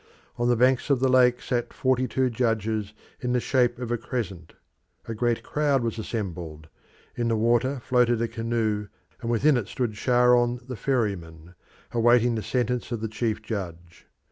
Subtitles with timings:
[0.35, 3.99] On the banks of the lake sat forty two judges in the shape of a
[3.99, 4.55] crescent;
[5.07, 6.69] a great crowd was assembled;
[7.15, 8.87] in the water floated a canoe,
[9.21, 11.53] and within it stood Charon the ferryman,
[11.91, 14.07] awaiting the sentence of the chief judge.